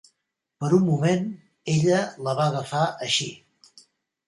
Per 0.63 0.69
un 0.77 0.79
moment, 0.87 1.21
ella 1.75 2.01
la 2.29 2.35
va 2.41 2.49
agafar 2.55 2.83
així. 3.11 3.31